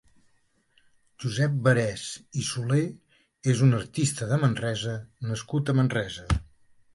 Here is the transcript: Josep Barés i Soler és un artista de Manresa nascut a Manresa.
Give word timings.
Josep 1.23 1.59
Barés 1.67 2.05
i 2.43 2.45
Soler 2.47 2.79
és 3.53 3.61
un 3.67 3.79
artista 3.81 4.31
de 4.33 4.41
Manresa 4.47 4.97
nascut 5.31 5.71
a 5.71 5.77
Manresa. 5.83 6.27